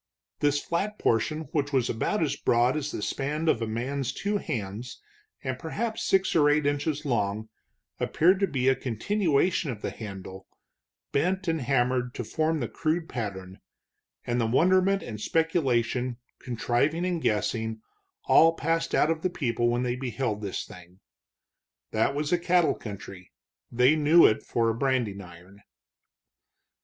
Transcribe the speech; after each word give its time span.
This 0.39 0.59
flat 0.59 0.97
portion, 0.97 1.41
which 1.51 1.71
was 1.71 1.87
about 1.87 2.23
as 2.23 2.35
broad 2.35 2.75
as 2.75 2.89
the 2.89 3.03
span 3.03 3.47
of 3.47 3.61
a 3.61 3.67
man's 3.67 4.11
two 4.11 4.37
hands 4.39 4.99
and 5.43 5.59
perhaps 5.59 6.01
six 6.03 6.35
or 6.35 6.49
eight 6.49 6.65
inches 6.65 7.05
long, 7.05 7.49
appeared 7.99 8.39
to 8.39 8.47
be 8.47 8.67
a 8.67 8.75
continuation 8.75 9.69
of 9.69 9.83
the 9.83 9.91
handle, 9.91 10.47
bent 11.11 11.47
and 11.47 11.61
hammered 11.61 12.15
to 12.15 12.23
form 12.23 12.61
the 12.61 12.67
crude 12.67 13.07
pattern, 13.09 13.59
and 14.25 14.41
the 14.41 14.47
wonderment 14.47 15.03
and 15.03 15.21
speculation, 15.21 16.17
contriving 16.39 17.05
and 17.05 17.21
guessing, 17.21 17.79
all 18.25 18.55
passed 18.55 18.95
out 18.95 19.11
of 19.11 19.21
the 19.21 19.29
people 19.29 19.69
when 19.69 19.83
they 19.83 19.95
beheld 19.95 20.41
this 20.41 20.65
thing. 20.65 20.99
That 21.91 22.15
was 22.15 22.31
a 22.33 22.39
cattle 22.39 22.73
country; 22.73 23.31
they 23.71 23.95
knew 23.95 24.25
it 24.25 24.41
for 24.41 24.69
a 24.71 24.75
branding 24.75 25.21
iron. 25.21 25.61